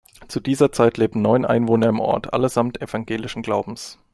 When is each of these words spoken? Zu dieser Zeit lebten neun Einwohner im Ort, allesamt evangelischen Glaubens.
Zu 0.27 0.39
dieser 0.39 0.71
Zeit 0.71 0.97
lebten 0.97 1.21
neun 1.21 1.45
Einwohner 1.45 1.87
im 1.89 1.99
Ort, 1.99 2.33
allesamt 2.33 2.81
evangelischen 2.81 3.43
Glaubens. 3.43 3.99